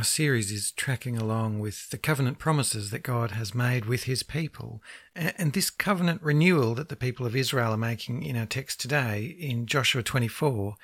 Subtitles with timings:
[0.00, 4.22] Our series is tracking along with the covenant promises that God has made with his
[4.22, 4.82] people.
[5.14, 9.36] And this covenant renewal that the people of Israel are making in our text today,
[9.38, 10.76] in Joshua 24,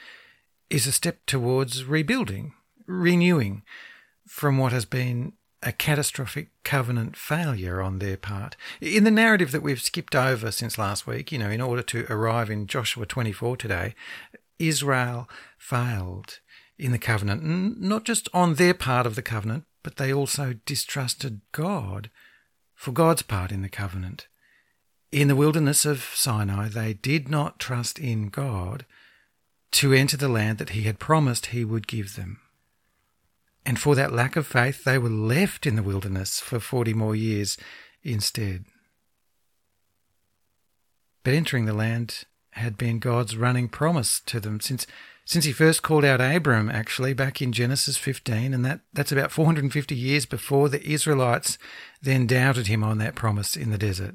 [0.68, 2.52] is a step towards rebuilding,
[2.84, 3.62] renewing
[4.26, 8.54] from what has been a catastrophic covenant failure on their part.
[8.82, 12.04] In the narrative that we've skipped over since last week, you know, in order to
[12.10, 13.94] arrive in Joshua 24 today,
[14.58, 15.26] Israel
[15.56, 16.40] failed
[16.78, 17.42] in the covenant,
[17.80, 22.10] not just on their part of the covenant, but they also distrusted God
[22.74, 24.26] for God's part in the covenant.
[25.10, 28.84] In the wilderness of Sinai, they did not trust in God
[29.72, 32.40] to enter the land that He had promised He would give them.
[33.64, 37.16] And for that lack of faith, they were left in the wilderness for 40 more
[37.16, 37.56] years
[38.02, 38.64] instead.
[41.24, 44.86] But entering the land had been God's running promise to them since
[45.26, 49.32] since he first called out Abram, actually, back in Genesis 15, and that, that's about
[49.32, 51.58] 450 years before the Israelites
[52.00, 54.14] then doubted him on that promise in the desert.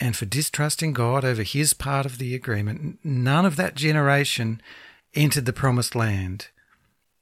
[0.00, 4.62] And for distrusting God over his part of the agreement, none of that generation
[5.12, 6.48] entered the promised land,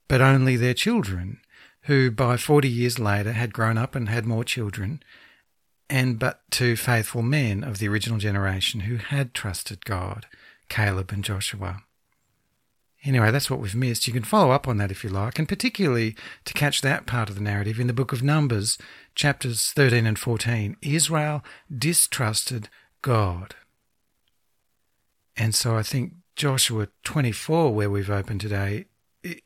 [0.06, 1.40] but only their children,
[1.82, 5.02] who by 40 years later had grown up and had more children,
[5.90, 10.26] and but two faithful men of the original generation who had trusted God,
[10.68, 11.82] Caleb and Joshua.
[13.04, 14.06] Anyway, that's what we've missed.
[14.06, 16.14] You can follow up on that if you like, and particularly
[16.44, 18.78] to catch that part of the narrative in the book of Numbers,
[19.14, 20.76] chapters 13 and 14.
[20.82, 21.42] Israel
[21.76, 22.68] distrusted
[23.02, 23.56] God.
[25.36, 28.86] And so I think Joshua 24, where we've opened today,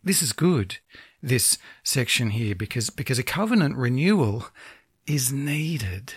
[0.04, 0.78] this is good,
[1.22, 4.48] this section here, because, because a covenant renewal
[5.06, 6.12] is needed.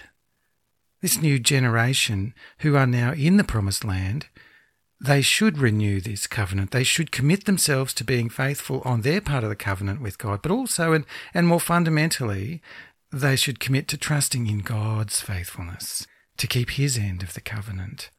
[1.01, 4.27] This new generation who are now in the promised land
[5.01, 6.71] they should renew this covenant.
[6.71, 10.41] They should commit themselves to being faithful on their part of the covenant with God,
[10.41, 12.61] but also, and, and more fundamentally,
[13.11, 16.05] they should commit to trusting in God's faithfulness
[16.37, 18.09] to keep His end of the covenant.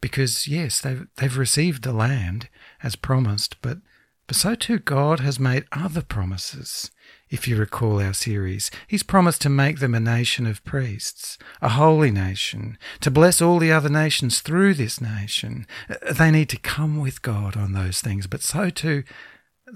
[0.00, 2.48] Because, yes, they've, they've received the land
[2.82, 3.78] as promised, but,
[4.26, 6.90] but so too God has made other promises
[7.30, 8.70] if you recall our series.
[8.86, 13.58] He's promised to make them a nation of priests, a holy nation, to bless all
[13.58, 15.66] the other nations through this nation.
[16.10, 19.04] They need to come with God on those things, but so too,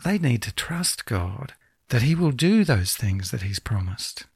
[0.05, 1.55] they need to trust God
[1.89, 4.27] that He will do those things that He's promised.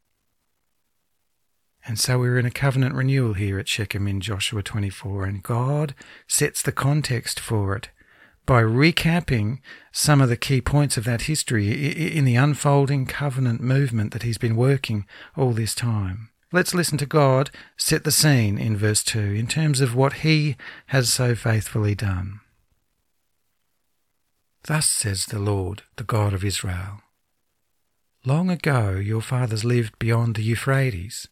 [1.84, 5.94] And so we're in a covenant renewal here at Shechem in Joshua 24, and God
[6.28, 7.88] sets the context for it
[8.44, 9.60] by recapping
[9.92, 14.38] some of the key points of that history in the unfolding covenant movement that he's
[14.38, 16.30] been working all this time.
[16.52, 20.56] Let's listen to God set the scene in verse 2 in terms of what he
[20.86, 22.40] has so faithfully done.
[24.64, 27.00] Thus says the Lord, the God of Israel
[28.24, 31.26] Long ago your fathers lived beyond the Euphrates,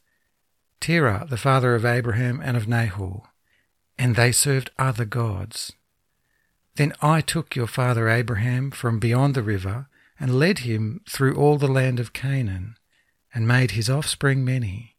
[0.81, 3.25] Terah, the father of Abraham and of Nahor,
[3.99, 5.73] and they served other gods
[6.81, 9.87] then I took your father Abraham from beyond the river
[10.19, 12.79] and led him through all the land of Canaan
[13.35, 14.97] and made his offspring many.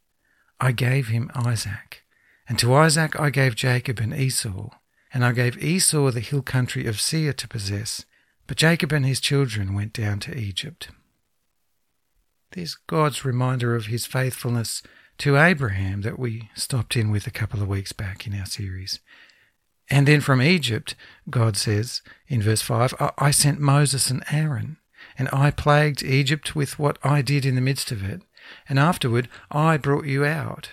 [0.59, 2.03] I gave him Isaac,
[2.47, 4.69] and to Isaac I gave Jacob and Esau,
[5.11, 8.05] and I gave Esau the hill country of Seir to possess,
[8.45, 10.89] but Jacob and his children went down to Egypt.
[12.51, 14.83] There's God's reminder of his faithfulness
[15.17, 18.99] to Abraham that we stopped in with a couple of weeks back in our series.
[19.89, 20.95] And then from Egypt,
[21.29, 24.77] God says in verse 5, I sent Moses and Aaron,
[25.17, 28.21] and I plagued Egypt with what I did in the midst of it.
[28.69, 30.69] And afterward, I brought you out.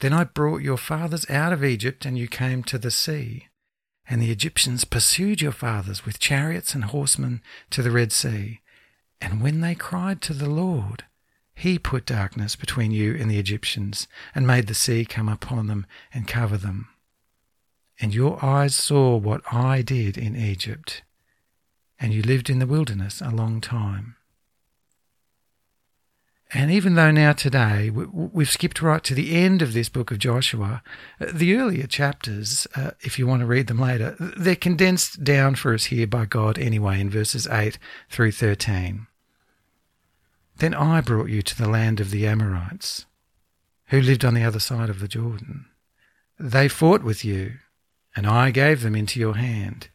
[0.00, 3.48] Then I brought your fathers out of Egypt, and you came to the sea.
[4.08, 8.60] And the Egyptians pursued your fathers with chariots and horsemen to the Red Sea.
[9.20, 11.04] And when they cried to the Lord,
[11.54, 15.86] he put darkness between you and the Egyptians, and made the sea come upon them
[16.14, 16.88] and cover them
[18.00, 21.02] and your eyes saw what I did in Egypt,
[21.98, 24.16] and you lived in the wilderness a long time.
[26.52, 30.18] And even though now today we've skipped right to the end of this book of
[30.18, 30.82] Joshua,
[31.20, 35.54] uh, the earlier chapters, uh, if you want to read them later, they're condensed down
[35.54, 39.06] for us here by God anyway in verses 8 through 13.
[40.56, 43.06] Then I brought you to the land of the Amorites,
[43.86, 45.66] who lived on the other side of the Jordan.
[46.38, 47.58] They fought with you
[48.16, 49.88] and I gave them into your hand,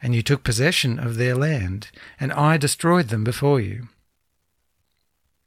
[0.00, 3.88] and you took possession of their land, and I destroyed them before you.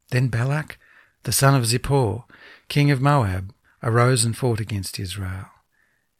[0.10, 0.78] Then Balak,
[1.24, 2.26] the son of Zippor,
[2.68, 5.48] king of Moab, arose and fought against Israel.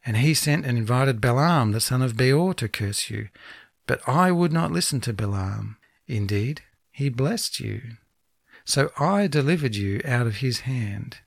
[0.04, 3.28] And he sent and invited Balaam, the son of Beor, to curse you.
[3.86, 5.76] But I would not listen to Balaam.
[6.08, 7.82] Indeed, he blessed you.
[8.64, 11.18] So I delivered you out of his hand.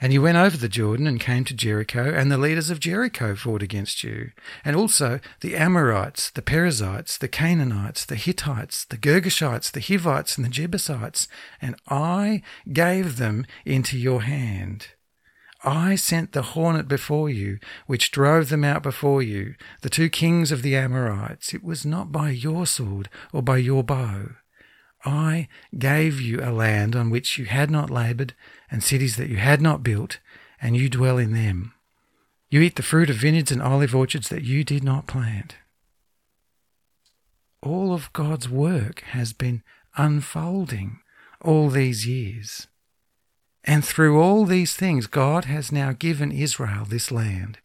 [0.00, 3.34] And you went over the Jordan and came to Jericho, and the leaders of Jericho
[3.34, 4.30] fought against you,
[4.64, 10.46] and also the Amorites, the Perizzites, the Canaanites, the Hittites, the Girgashites, the Hivites, and
[10.46, 11.28] the Jebusites,
[11.60, 12.42] and I
[12.72, 14.88] gave them into your hand.
[15.62, 20.50] I sent the hornet before you, which drove them out before you, the two kings
[20.50, 21.52] of the Amorites.
[21.52, 24.30] It was not by your sword or by your bow.
[25.04, 28.34] I gave you a land on which you had not laboured,
[28.70, 30.18] and cities that you had not built,
[30.60, 31.72] and you dwell in them.
[32.50, 35.56] You eat the fruit of vineyards and olive orchards that you did not plant.
[37.62, 39.62] All of God's work has been
[39.96, 41.00] unfolding
[41.40, 42.66] all these years.
[43.64, 47.58] And through all these things, God has now given Israel this land,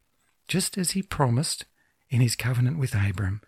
[0.47, 1.65] just as he promised
[2.09, 3.41] in his covenant with Abram,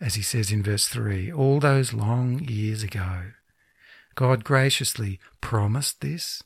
[0.00, 3.32] as he says in verse 3, all those long years ago.
[4.14, 6.42] God graciously promised this.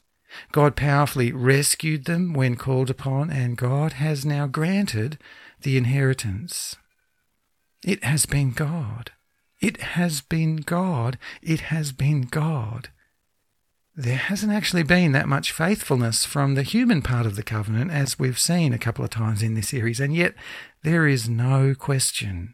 [0.52, 5.18] God powerfully rescued them when called upon, and God has now granted
[5.62, 6.76] the inheritance.
[7.84, 9.12] It has been God.
[9.60, 11.18] It has been God.
[11.42, 12.88] It has been God
[13.96, 18.18] there hasn't actually been that much faithfulness from the human part of the covenant, as
[18.18, 20.34] we've seen a couple of times in this series, and yet
[20.82, 22.53] there is no question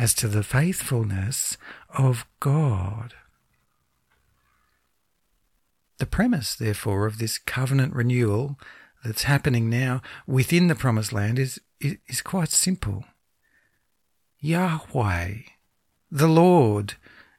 [0.00, 1.58] as to the faithfulness
[1.94, 3.12] of God.
[5.98, 8.58] The premise, therefore, of this covenant renewal
[9.04, 13.04] that's happening now within the promised land is, is quite simple.
[14.38, 15.34] Yahweh,
[16.10, 16.94] the Lord,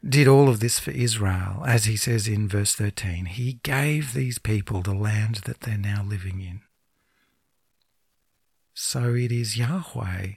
[0.07, 3.25] did all of this for Israel, as he says in verse 13.
[3.25, 6.61] He gave these people the land that they're now living in.
[8.75, 10.33] So it is Yahweh,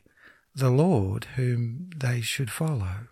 [0.55, 3.09] the Lord, whom they should follow.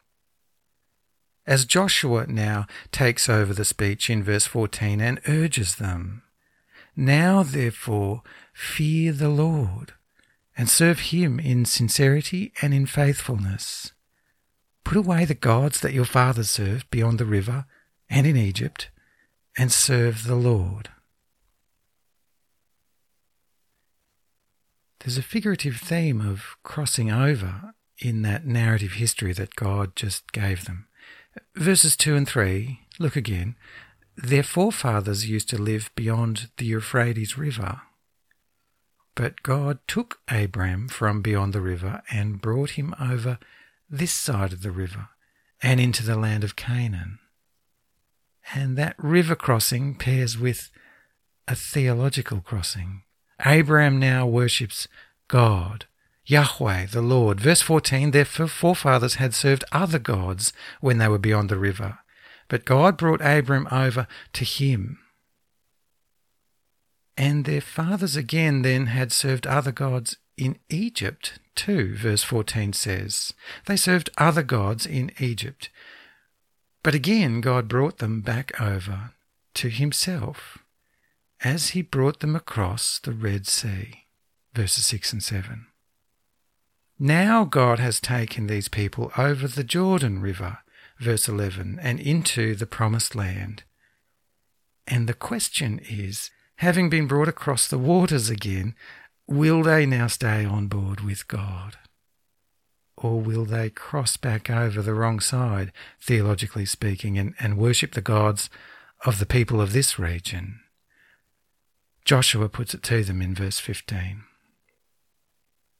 [1.46, 6.22] As Joshua now takes over the speech in verse 14 and urges them,
[6.94, 8.22] Now therefore
[8.54, 9.94] fear the Lord,
[10.56, 13.92] and serve him in sincerity and in faithfulness
[14.84, 17.66] Put away the gods that your fathers served beyond the river
[18.10, 18.90] and in Egypt,
[19.56, 20.90] and serve the Lord.
[25.02, 30.64] There's a figurative theme of crossing over in that narrative history that God just gave
[30.64, 30.86] them.
[31.56, 33.56] Verses 2 and 3, look again.
[34.16, 37.80] Their forefathers used to live beyond the Euphrates River.
[39.16, 43.38] But God took Abram from beyond the river and brought him over
[43.90, 45.08] this side of the river
[45.60, 47.18] and into the land of Canaan.
[48.54, 50.70] And that river crossing pairs with
[51.48, 53.02] a theological crossing.
[53.44, 54.88] Abraham now worships
[55.28, 55.86] God,
[56.24, 57.40] Yahweh, the Lord.
[57.40, 61.98] Verse 14 Their forefathers had served other gods when they were beyond the river,
[62.48, 64.98] but God brought Abram over to him.
[67.16, 73.34] And their fathers again then had served other gods in Egypt too, verse 14 says,
[73.66, 75.68] They served other gods in Egypt.
[76.82, 79.12] But again, God brought them back over
[79.54, 80.61] to Himself
[81.44, 84.04] as He brought them across the Red Sea.
[84.54, 85.66] Verses 6 and 7.
[86.98, 90.58] Now God has taken these people over the Jordan River,
[91.00, 93.64] verse 11, and into the Promised Land.
[94.86, 98.74] And the question is, having been brought across the waters again,
[99.26, 101.76] will they now stay on board with God?
[102.96, 108.00] Or will they cross back over the wrong side, theologically speaking, and, and worship the
[108.00, 108.48] gods
[109.04, 110.61] of the people of this region?
[112.04, 114.24] Joshua puts it to them in verse 15.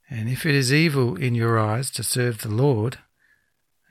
[0.09, 2.99] And if it is evil in your eyes to serve the Lord,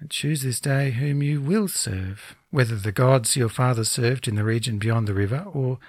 [0.09, 4.43] choose this day whom you will serve, whether the gods your fathers served in the
[4.43, 5.79] region beyond the river, or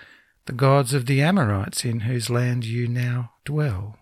[0.47, 3.99] the gods of the Amorites in whose land you now dwell.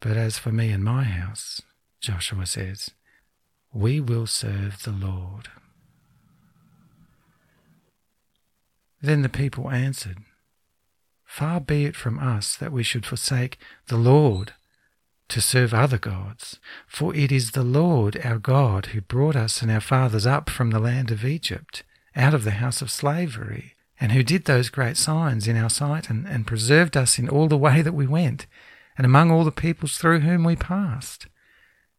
[0.00, 1.62] But as for me and my house,
[2.00, 2.90] Joshua says,
[3.72, 5.48] we will serve the Lord.
[9.02, 10.18] Then the people answered,
[11.28, 14.54] Far be it from us that we should forsake the Lord
[15.28, 19.70] to serve other gods, for it is the Lord our God who brought us and
[19.70, 21.84] our fathers up from the land of Egypt,
[22.16, 26.08] out of the house of slavery and who did those great signs in our sight
[26.08, 28.46] and, and preserved us in all the way that we went
[28.96, 31.26] and among all the peoples through whom we passed.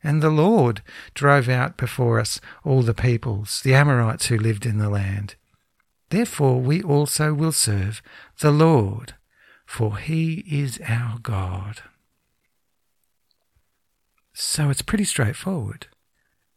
[0.03, 0.81] And the Lord
[1.13, 5.35] drove out before us all the peoples, the Amorites who lived in the land.
[6.09, 8.01] Therefore we also will serve
[8.39, 9.13] the Lord,
[9.69, 11.83] for he is our God.
[14.33, 15.85] So it's pretty straightforward.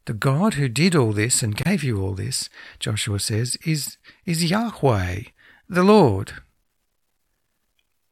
[0.07, 2.49] The God who did all this and gave you all this,
[2.81, 5.25] Joshua says, is, is Yahweh,
[5.69, 6.33] the Lord.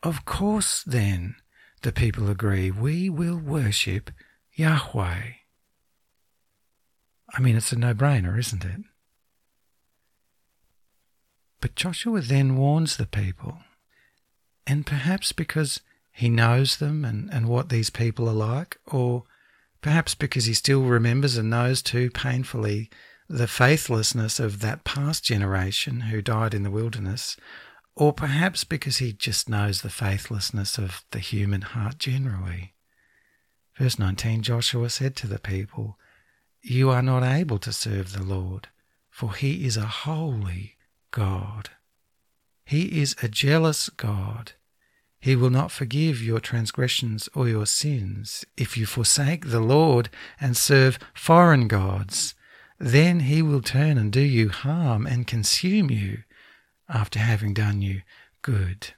[0.03, 1.37] Of course, then,
[1.81, 4.11] the people agree, we will worship
[4.55, 5.23] Yahweh.
[7.33, 8.83] I mean, it's a no brainer, isn't it?
[11.63, 13.61] But Joshua then warns the people,
[14.67, 15.81] and perhaps because
[16.13, 19.25] he knows them and, and what these people are like, or
[19.81, 22.91] perhaps because he still remembers and knows too painfully
[23.29, 27.37] the faithlessness of that past generation who died in the wilderness,
[27.95, 32.75] or perhaps because he just knows the faithlessness of the human heart generally.
[33.79, 35.97] Verse 19 Joshua said to the people,
[36.61, 38.69] You are not able to serve the Lord,
[39.09, 40.77] for he is a holy
[41.13, 41.71] God.
[42.71, 44.53] He is a jealous God.
[45.19, 50.09] He will not forgive your transgressions or your sins if you forsake the Lord
[50.41, 52.37] and serve foreign gods.
[52.79, 56.23] Then he will turn and do you harm and consume you
[56.89, 58.03] after having done you
[58.41, 58.95] good.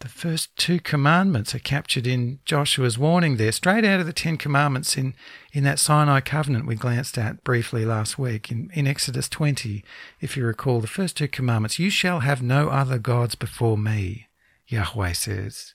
[0.00, 4.36] The first two commandments are captured in Joshua's warning there, straight out of the Ten
[4.36, 5.14] Commandments in,
[5.52, 9.82] in that Sinai covenant we glanced at briefly last week in, in Exodus 20.
[10.20, 14.28] If you recall, the first two commandments You shall have no other gods before me,
[14.68, 15.74] Yahweh says.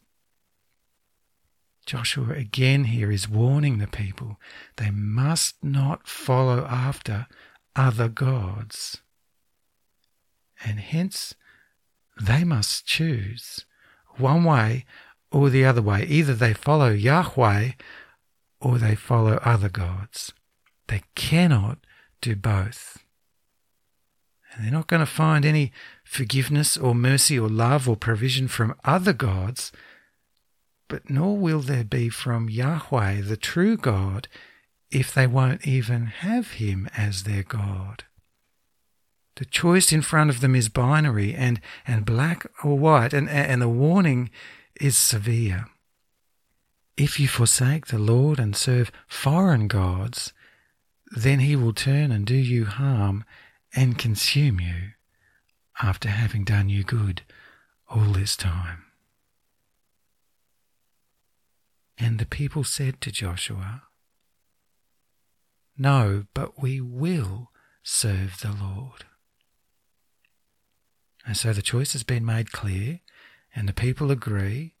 [1.85, 4.39] Joshua again here is warning the people
[4.77, 7.27] they must not follow after
[7.75, 9.01] other gods.
[10.63, 11.33] And hence
[12.19, 13.65] they must choose
[14.17, 14.85] one way
[15.31, 16.03] or the other way.
[16.03, 17.71] Either they follow Yahweh
[18.59, 20.33] or they follow other gods.
[20.87, 21.79] They cannot
[22.21, 22.99] do both.
[24.53, 25.71] And they're not going to find any
[26.03, 29.71] forgiveness or mercy or love or provision from other gods
[30.91, 34.27] but nor will there be from Yahweh, the true God,
[34.91, 38.03] if they won't even have him as their God.
[39.37, 43.61] The choice in front of them is binary and, and black or white, and, and
[43.61, 44.31] the warning
[44.81, 45.67] is severe.
[46.97, 50.33] If you forsake the Lord and serve foreign gods,
[51.09, 53.23] then he will turn and do you harm
[53.73, 54.91] and consume you
[55.81, 57.21] after having done you good
[57.87, 58.90] all this time.
[62.01, 63.83] And the people said to Joshua,
[65.77, 67.51] No, but we will
[67.83, 69.05] serve the Lord.
[71.27, 73.01] And so the choice has been made clear,
[73.55, 74.73] and the people agree,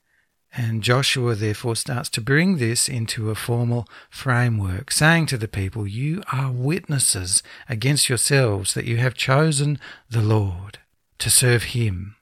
[0.51, 5.85] and Joshua therefore starts to bring this into a formal framework, saying to the people,
[5.85, 10.79] You are witnesses against yourselves that you have chosen the Lord
[11.19, 12.15] to serve him.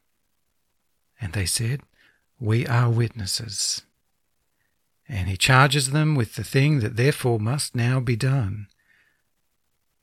[1.21, 1.83] And they said,
[2.37, 3.83] We are witnesses
[5.09, 8.67] and he charges them with the thing that therefore must now be done.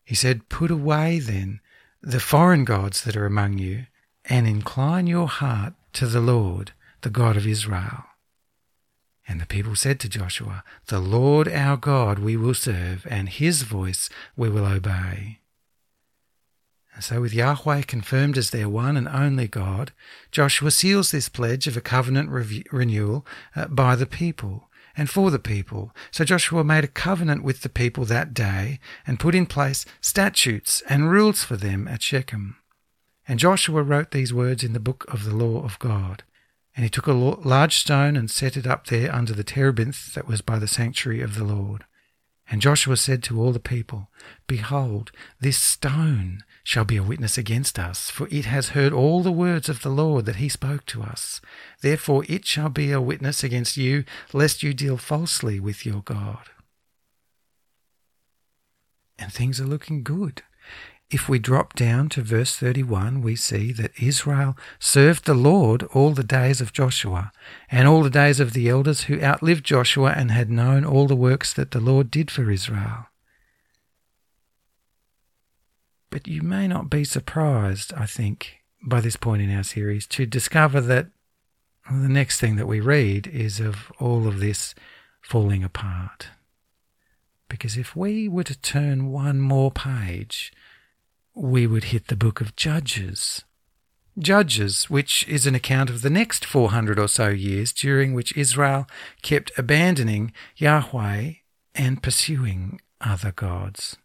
[0.04, 1.60] He said, Put away then
[2.02, 3.86] the foreign gods that are among you,
[4.24, 6.72] and incline your heart to the Lord,
[7.02, 8.04] the God of Israel.
[9.28, 13.62] And the people said to Joshua, The Lord our God we will serve, and his
[13.62, 15.38] voice we will obey.
[16.94, 19.92] And so, with Yahweh confirmed as their one and only God,
[20.32, 22.30] Joshua seals this pledge of a covenant
[22.72, 24.65] renewal uh, by the people
[24.96, 25.92] and for the people.
[26.10, 30.82] So Joshua made a covenant with the people that day and put in place statutes
[30.88, 32.56] and rules for them at Shechem.
[33.28, 36.22] And Joshua wrote these words in the book of the law of God.
[36.76, 40.28] And he took a large stone and set it up there under the terebinth that
[40.28, 41.84] was by the sanctuary of the Lord.
[42.48, 44.08] And Joshua said to all the people,
[44.46, 45.10] Behold,
[45.40, 49.68] this stone shall be a witness against us, for it has heard all the words
[49.68, 51.40] of the Lord that he spoke to us.
[51.80, 56.50] Therefore it shall be a witness against you, lest you deal falsely with your God.
[59.18, 60.42] And things are looking good.
[61.08, 66.10] If we drop down to verse 31, we see that Israel served the Lord all
[66.10, 67.30] the days of Joshua,
[67.70, 71.14] and all the days of the elders who outlived Joshua and had known all the
[71.14, 73.06] works that the Lord did for Israel.
[76.10, 80.26] But you may not be surprised, I think, by this point in our series to
[80.26, 81.06] discover that
[81.88, 84.74] the next thing that we read is of all of this
[85.20, 86.30] falling apart.
[87.48, 90.52] Because if we were to turn one more page,
[91.36, 93.44] we would hit the book of Judges.
[94.18, 98.86] Judges, which is an account of the next 400 or so years during which Israel
[99.20, 101.32] kept abandoning Yahweh
[101.74, 103.98] and pursuing other gods.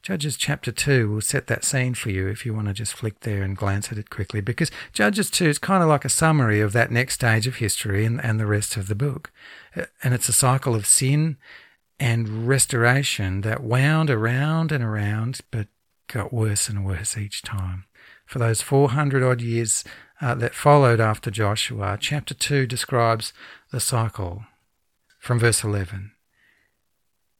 [0.00, 3.20] Judges chapter 2 will set that scene for you if you want to just flick
[3.20, 6.60] there and glance at it quickly, because Judges 2 is kind of like a summary
[6.60, 9.32] of that next stage of history and, and the rest of the book.
[9.76, 11.36] Uh, and it's a cycle of sin
[11.98, 15.66] and restoration that wound around and around, but
[16.10, 17.84] got worse and worse each time.
[18.26, 19.84] For those 400 odd years
[20.20, 23.32] uh, that followed after Joshua, chapter 2 describes
[23.72, 24.44] the cycle
[25.18, 26.12] from verse 11.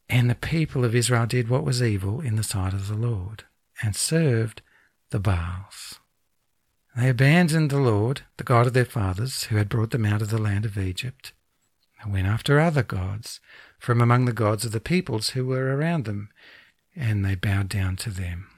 [0.09, 3.45] And the people of Israel did what was evil in the sight of the Lord,
[3.83, 4.63] and served
[5.11, 6.01] the Baals.
[6.97, 10.31] They abandoned the Lord, the God of their fathers, who had brought them out of
[10.31, 11.33] the land of Egypt,
[12.03, 13.41] and went after other gods
[13.79, 16.31] from among the gods of the peoples who were around them,
[16.97, 18.49] and they bowed down to them.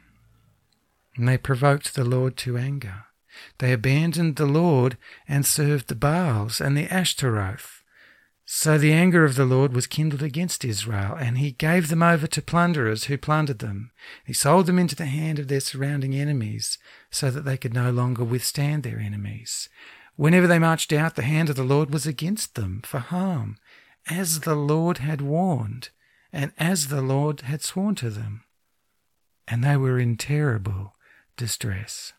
[1.16, 3.04] And they provoked the Lord to anger.
[3.58, 4.96] They abandoned the Lord
[5.28, 7.82] and served the Baals and the Ashtaroth.
[8.44, 12.26] So the anger of the Lord was kindled against Israel, and he gave them over
[12.26, 13.92] to plunderers who plundered them.
[14.26, 16.76] He sold them into the hand of their surrounding enemies,
[17.10, 19.68] so that they could no longer withstand their enemies.
[20.16, 23.56] Whenever they marched out, the hand of the Lord was against them for harm,
[24.10, 25.90] as the Lord had warned,
[26.32, 28.44] and as the Lord had sworn to them.
[29.46, 30.94] And they were in terrible
[31.42, 32.12] distress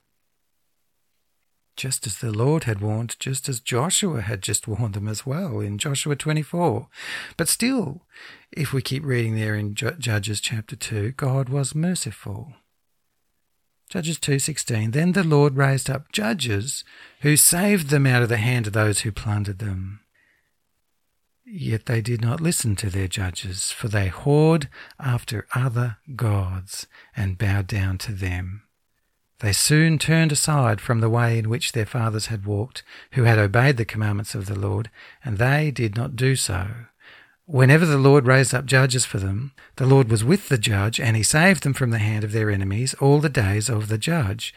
[1.76, 5.60] just as the Lord had warned, just as Joshua had just warned them as well
[5.60, 6.88] in Joshua 24.
[7.38, 8.04] But still,
[8.52, 12.54] if we keep reading there in Judges chapter 2, God was merciful.
[13.90, 16.84] Judges 2:16 Then the Lord raised up judges
[17.22, 20.00] who saved them out of the hand of those who plundered them.
[21.46, 24.68] Yet they did not listen to their judges, for they whored
[25.00, 28.64] after other gods and bowed down to them.
[29.44, 33.38] They soon turned aside from the way in which their fathers had walked, who had
[33.38, 34.90] obeyed the commandments of the Lord,
[35.22, 36.70] and they did not do so.
[37.46, 41.18] Whenever the Lord raised up judges for them, the Lord was with the judge, and
[41.18, 44.56] he saved them from the hand of their enemies all the days of the judge.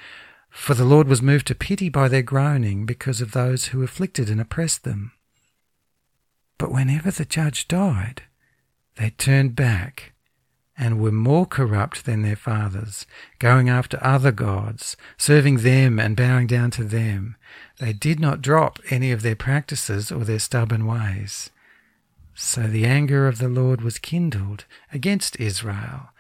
[0.51, 4.31] For the Lord was moved to pity by their groaning because of those who afflicted
[4.31, 5.11] and oppressed them.
[6.59, 8.23] But whenever the judge died,
[8.95, 10.13] they turned back
[10.79, 13.07] and were more corrupt than their fathers,
[13.39, 17.37] going after other gods, serving them and bowing down to them.
[17.79, 21.51] They did not drop any of their practices or their stubborn ways.
[22.35, 26.11] So the anger of the Lord was kindled against Israel,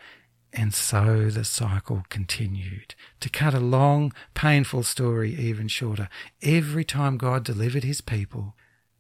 [0.55, 2.95] and so the cycle continued.
[3.21, 6.09] To cut a long, painful story even shorter,
[6.43, 8.55] every time God delivered his people,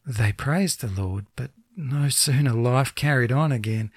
[0.04, 3.90] they praised the Lord, but no sooner life carried on again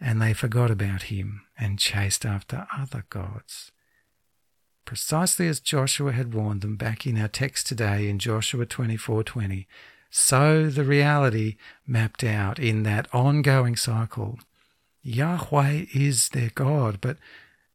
[0.00, 3.70] and they forgot about him and chased after other gods.
[4.84, 9.66] Precisely as Joshua had warned them back in our text today in Joshua 24:20,
[10.10, 14.40] so the reality mapped out in that ongoing cycle.
[15.02, 17.18] Yahweh is their God, but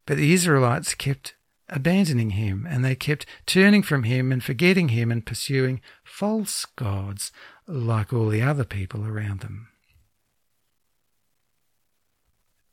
[0.06, 1.36] but the Israelites kept
[1.70, 7.32] abandoning him and they kept turning from him and forgetting him and pursuing false gods
[7.68, 9.70] like all the other people around them.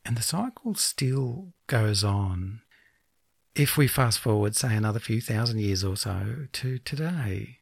[0.05, 2.61] And the cycle still goes on.
[3.55, 7.59] If we fast forward, say, another few thousand years or so to today,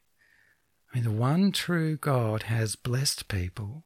[0.92, 3.86] I mean, the one true God has blessed people,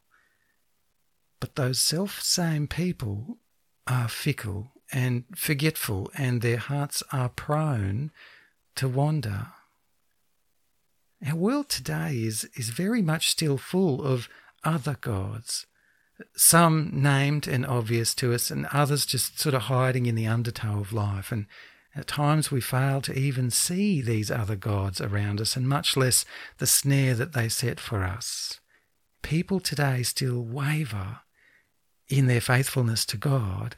[1.40, 3.38] but those self same people
[3.88, 8.12] are fickle and forgetful, and their hearts are prone
[8.76, 9.48] to wander.
[11.28, 14.30] Our world today is, is very much still full of
[14.64, 15.66] other gods
[16.36, 20.80] some named and obvious to us, and others just sort of hiding in the undertow
[20.80, 21.32] of life.
[21.32, 21.46] And
[21.96, 26.26] at times we fail to even see these other gods around us, and much less
[26.58, 28.60] the snare that they set for us.
[29.22, 31.20] People today still waver
[32.08, 33.76] in their faithfulness to God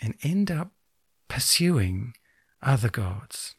[0.00, 0.72] and end up
[1.28, 2.14] pursuing
[2.62, 3.54] other gods.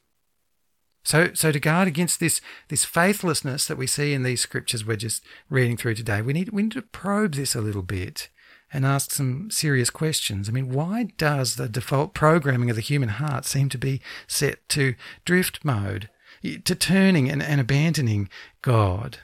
[1.05, 4.95] So, so to guard against this, this faithlessness that we see in these scriptures we're
[4.95, 8.29] just reading through today, we need, we need to probe this a little bit
[8.73, 10.49] and ask some serious questions.
[10.49, 14.67] I mean, why does the default programming of the human heart seem to be set
[14.69, 16.09] to drift mode,
[16.41, 18.27] to turning and, and abandoning
[18.63, 19.19] God?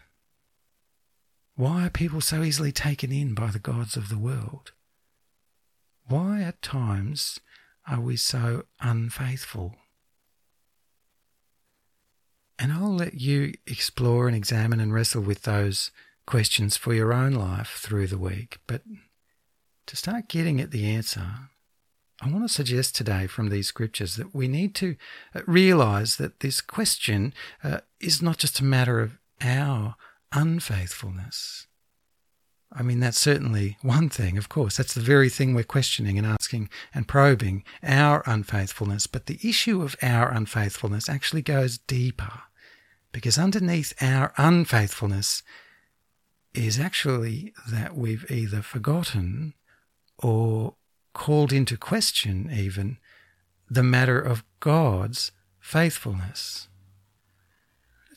[1.56, 4.72] Why are people so easily taken in by the gods of the world?
[6.08, 7.39] Why at times
[7.88, 9.78] are we so unfaithful?
[12.62, 15.89] And I'll let you explore and examine and wrestle with those
[16.28, 18.60] questions for your own life through the week.
[18.67, 18.84] But
[19.88, 21.26] to start getting at the answer,
[22.21, 24.95] I want to suggest today from these scriptures that we need to
[25.34, 29.95] uh, realize that this question uh, is not just a matter of our
[30.32, 31.65] unfaithfulness.
[32.71, 34.78] I mean, that's certainly one thing, of course.
[34.78, 39.08] That's the very thing we're questioning and asking and probing our unfaithfulness.
[39.08, 42.43] But the issue of our unfaithfulness actually goes deeper
[43.12, 45.43] because underneath our unfaithfulness
[46.54, 49.54] is actually that we've either forgotten
[50.17, 50.76] or
[51.13, 52.97] called into question, even,
[53.69, 56.67] the matter of God's faithfulness.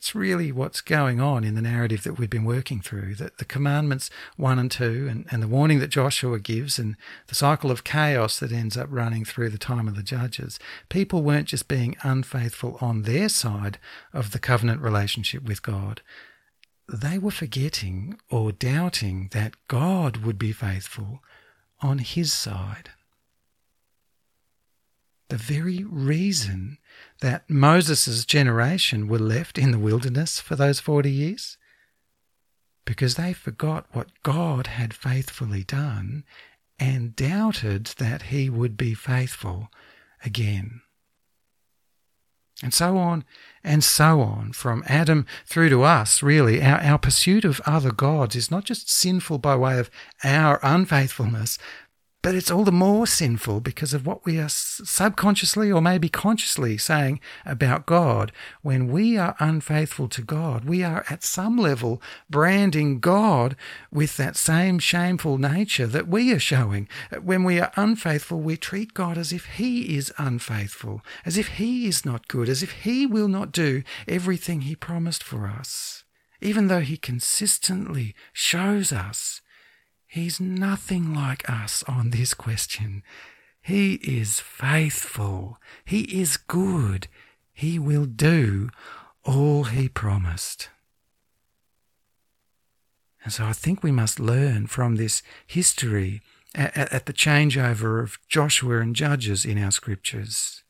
[0.05, 3.15] That's really what's going on in the narrative that we've been working through.
[3.15, 7.33] That the commandments one and two, and, and the warning that Joshua gives, and the
[7.33, 10.59] cycle of chaos that ends up running through the time of the judges.
[10.89, 13.79] People weren't just being unfaithful on their side
[14.13, 16.03] of the covenant relationship with God,
[16.87, 21.23] they were forgetting or doubting that God would be faithful
[21.81, 22.91] on his side.
[25.29, 26.77] The very reason
[27.21, 31.57] that Moses' generation were left in the wilderness for those 40 years?
[32.85, 36.23] Because they forgot what God had faithfully done
[36.77, 39.69] and doubted that he would be faithful
[40.23, 40.81] again.
[42.63, 43.25] And so on
[43.63, 46.61] and so on, from Adam through to us, really.
[46.61, 49.89] Our, our pursuit of other gods is not just sinful by way of
[50.23, 51.57] our unfaithfulness,
[52.25, 56.75] but it's all the more sinful because of what we are subconsciously or maybe consciously
[56.75, 58.31] saying about God.
[58.63, 63.55] When we are unfaithful to God, we are at some level branding God
[63.91, 66.89] with that same shameful nature that we are showing.
[67.21, 71.85] When we are unfaithful, we treat God as if He is unfaithful, as if He
[71.85, 76.03] is not good, as if He will not do everything He promised for us,
[76.41, 79.41] even though He consistently shows us
[80.07, 83.03] He's nothing like us on this question.
[83.61, 85.57] He is faithful.
[85.83, 87.07] He is good.
[87.51, 88.69] He will do
[89.23, 90.69] all he promised.
[93.23, 96.21] And so I think we must learn from this history
[96.53, 100.63] at, the changeover of Joshua and Judges in our scriptures.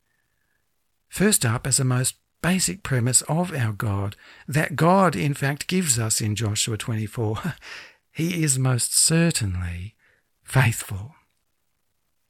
[1.09, 4.15] First up, as a most basic premise of our God,
[4.47, 7.55] that God in fact gives us in Joshua 24.
[8.15, 9.93] He is most certainly
[10.41, 11.15] faithful.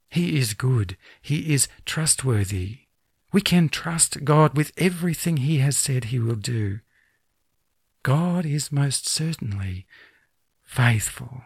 [0.10, 0.98] He is good.
[1.22, 2.80] He is trustworthy.
[3.32, 6.80] We can trust God with everything He has said He will do.
[8.02, 9.86] God is most certainly
[10.64, 11.44] faithful.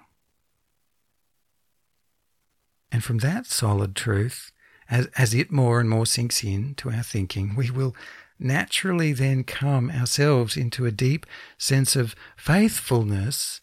[2.93, 4.54] And from that solid truth,
[4.89, 7.93] as, as it more and more sinks in to our thinking, we will
[8.39, 11.25] naturally then come ourselves into a deep
[11.58, 13.60] sense of faithfulness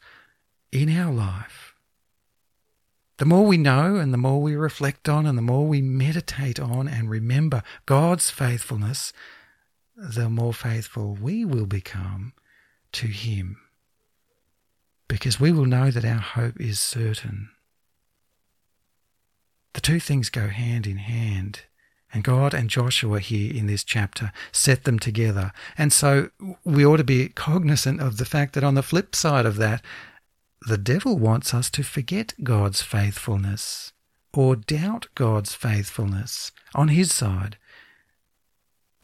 [0.83, 1.75] in our life,
[3.19, 6.61] the more we know and the more we reflect on and the more we meditate
[6.61, 9.13] on and remember God's faithfulness,
[9.97, 12.35] the more faithful we will become
[12.93, 13.57] to Him.
[15.09, 17.49] Because we will know that our hope is certain.
[19.73, 21.61] The two things go hand in hand.
[22.13, 25.53] And God and Joshua here in this chapter set them together.
[25.77, 26.31] And so
[26.65, 29.83] we ought to be cognizant of the fact that on the flip side of that,
[30.63, 33.93] the devil wants us to forget God's faithfulness
[34.33, 37.57] or doubt God's faithfulness on his side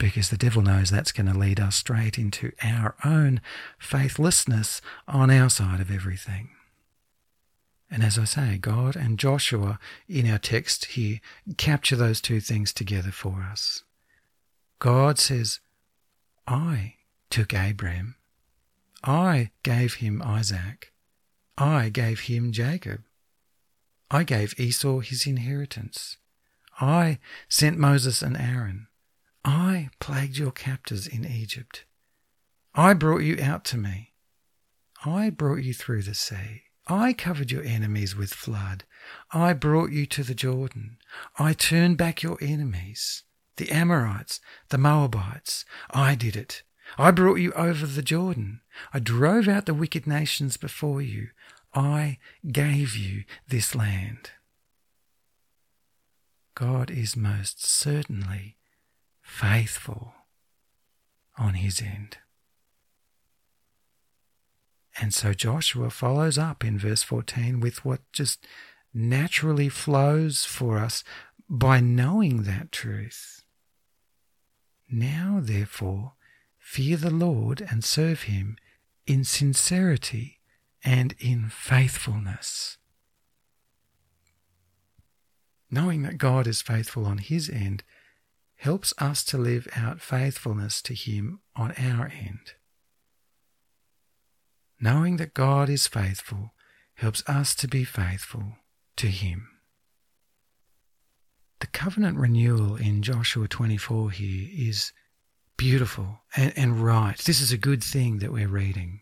[0.02, 3.40] because the devil knows that's going to lead us straight into our own
[3.78, 6.50] faithlessness on our side of everything.
[7.88, 11.20] And as I say, God and Joshua in our text here
[11.56, 13.84] capture those two things together for us.
[14.80, 15.60] God says,
[16.48, 16.94] I
[17.30, 18.16] took Abraham.
[19.04, 20.91] I gave him Isaac.
[21.58, 23.02] I gave him Jacob.
[24.10, 26.16] I gave Esau his inheritance.
[26.80, 28.88] I sent Moses and Aaron.
[29.44, 31.84] I plagued your captors in Egypt.
[32.74, 34.12] I brought you out to me.
[35.04, 36.62] I brought you through the sea.
[36.88, 38.84] I covered your enemies with flood.
[39.30, 40.96] I brought you to the Jordan.
[41.38, 43.24] I turned back your enemies,
[43.56, 45.64] the Amorites, the Moabites.
[45.90, 46.62] I did it.
[46.98, 48.61] I brought you over the Jordan.
[48.92, 51.28] I drove out the wicked nations before you.
[51.74, 52.18] I
[52.50, 54.30] gave you this land.
[56.54, 58.56] God is most certainly
[59.22, 60.14] faithful
[61.38, 62.18] on his end.
[65.00, 68.46] And so Joshua follows up in verse 14 with what just
[68.92, 71.02] naturally flows for us
[71.48, 73.42] by knowing that truth.
[74.90, 76.12] Now, therefore,
[76.72, 78.56] fear the Lord and serve him
[79.06, 80.40] in sincerity
[80.84, 82.78] and in faithfulness.
[85.72, 87.82] knowing that God is faithful on his end,
[88.56, 92.52] helps us to live out faithfulness to him on our end.
[94.78, 96.52] Knowing that God is faithful
[96.96, 98.58] helps us to be faithful
[98.96, 99.48] to him.
[101.60, 104.92] The covenant renewal in Joshua 24 here is
[105.62, 107.18] beautiful and, and right.
[107.18, 108.98] This is a good thing that we're reading.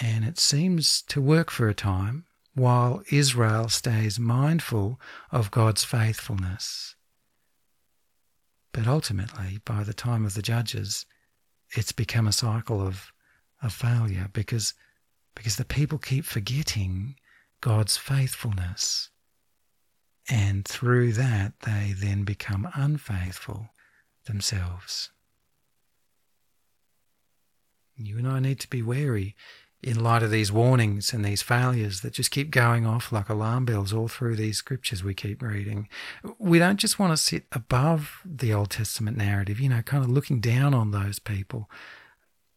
[0.00, 4.98] And it seems to work for a time while Israel stays mindful
[5.30, 6.94] of God's faithfulness.
[8.72, 11.04] But ultimately, by the time of the judges,
[11.76, 13.12] it's become a cycle of,
[13.62, 14.72] of failure because,
[15.34, 17.16] because the people keep forgetting
[17.60, 19.10] God's faithfulness.
[20.30, 23.68] And through that, they then become unfaithful
[24.24, 25.10] themselves.
[27.96, 29.36] You and I need to be wary
[29.84, 33.66] in light of these warnings and these failures that just keep going off like alarm
[33.66, 35.88] bells all through these scriptures we keep reading.
[36.38, 40.10] We don't just want to sit above the Old Testament narrative, you know, kind of
[40.10, 41.68] looking down on those people.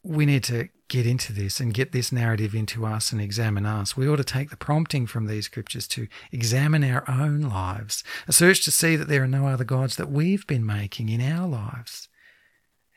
[0.07, 3.97] We need to get into this and get this narrative into us and examine us.
[3.97, 8.31] We ought to take the prompting from these scriptures to examine our own lives, a
[8.31, 11.47] search to see that there are no other gods that we've been making in our
[11.47, 12.07] lives.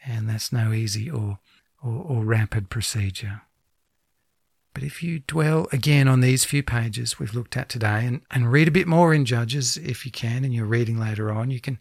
[0.05, 1.41] And that's no easy or,
[1.83, 3.43] or, or rapid procedure.
[4.73, 8.53] But if you dwell again on these few pages we've looked at today and, and
[8.53, 11.61] read a bit more in Judges if you can in your reading later on, you
[11.61, 11.81] can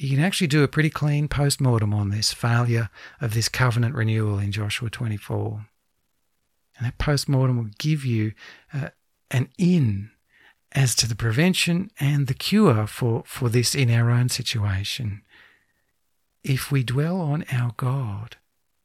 [0.00, 2.88] you can actually do a pretty clean post mortem on this failure
[3.20, 5.66] of this covenant renewal in Joshua 24.
[6.78, 8.32] And that post mortem will give you
[8.72, 8.88] uh,
[9.30, 10.10] an in
[10.72, 15.20] as to the prevention and the cure for, for this in our own situation.
[16.42, 18.38] If we dwell on our God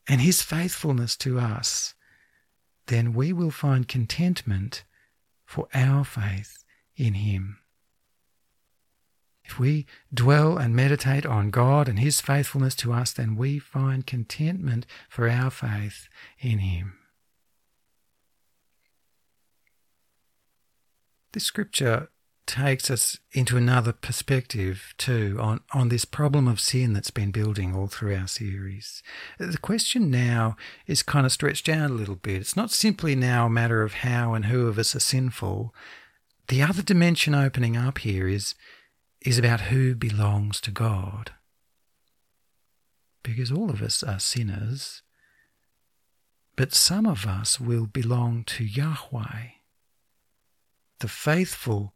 [0.10, 1.93] and His faithfulness to us,
[2.88, 4.84] then we will find contentment
[5.45, 6.65] for our faith
[6.97, 7.60] in Him.
[9.46, 14.08] If we dwell and meditate on God and His faithfulness to us, then we find
[14.08, 16.08] contentment for our faith
[16.40, 16.94] in Him.
[21.32, 22.10] This scripture
[22.46, 27.76] takes us into another perspective too on, on this problem of sin that's been building
[27.76, 29.02] all through our series.
[29.40, 30.56] The question now
[30.88, 32.42] is kind of stretched out a little bit.
[32.42, 35.74] It's not simply now a matter of how and who of us are sinful.
[36.48, 38.54] The other dimension opening up here is,
[39.26, 41.32] is about who belongs to God.
[43.24, 45.02] Because all of us are sinners,
[46.56, 49.50] but some of us will belong to Yahweh,
[51.00, 51.96] the faithful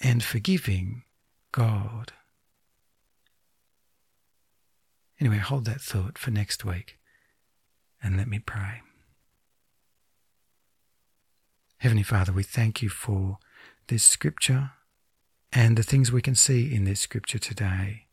[0.00, 1.02] and forgiving
[1.50, 2.12] God.
[5.20, 6.98] Anyway, hold that thought for next week
[8.00, 8.80] and let me pray.
[11.78, 13.38] Heavenly Father, we thank you for
[13.88, 14.70] this scripture
[15.52, 18.06] and the things we can see in this scripture today.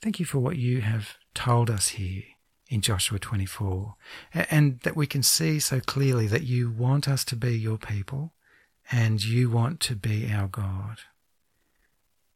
[0.00, 2.22] Thank you for what you have told us here
[2.68, 3.96] in Joshua 24,
[4.32, 8.32] and that we can see so clearly that you want us to be your people
[8.90, 11.00] and you want to be our God.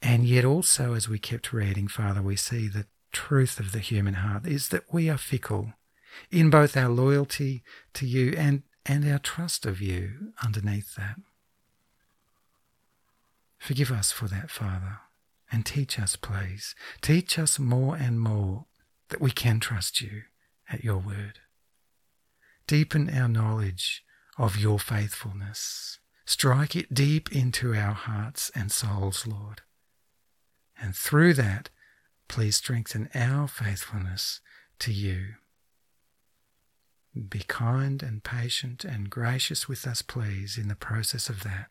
[0.03, 4.15] And yet, also, as we kept reading, Father, we see the truth of the human
[4.15, 5.73] heart is that we are fickle
[6.31, 7.63] in both our loyalty
[7.95, 11.17] to you and, and our trust of you underneath that.
[13.65, 14.99] Forgive us for that, Father,
[15.51, 16.75] and teach us, please.
[17.01, 18.67] Teach us more and more
[19.09, 20.25] that we can trust you
[20.69, 21.39] at your word.
[22.67, 24.05] Deepen our knowledge
[24.37, 25.99] of your faithfulness.
[26.27, 29.63] Strike it deep into our hearts and souls, Lord.
[30.79, 31.71] And through that,
[32.29, 34.43] please strengthen our faithfulness
[34.81, 35.37] to you.
[37.31, 41.71] Be kind and patient and gracious with us, please, in the process of that.